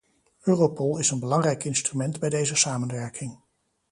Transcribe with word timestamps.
Europol 0.41 0.97
is 0.99 1.09
een 1.11 1.19
belangrijk 1.19 1.63
instrument 1.63 2.19
bij 2.19 2.29
deze 2.29 2.55
samenwerking. 2.55 3.37